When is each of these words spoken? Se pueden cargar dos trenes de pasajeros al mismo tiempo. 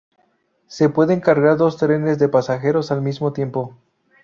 Se 0.65 0.89
pueden 0.89 1.19
cargar 1.19 1.57
dos 1.57 1.77
trenes 1.77 2.17
de 2.17 2.27
pasajeros 2.27 2.91
al 2.91 3.03
mismo 3.03 3.33
tiempo. 3.33 3.77